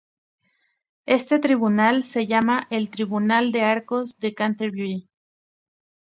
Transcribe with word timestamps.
Este 1.05 1.37
tribunal 1.37 2.05
se 2.05 2.25
llama 2.25 2.65
el 2.71 2.89
Tribunal 2.89 3.51
de 3.51 3.61
Arcos 3.61 4.17
de 4.17 4.33
Canterbury. 4.33 5.07